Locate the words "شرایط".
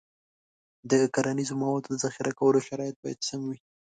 2.67-2.95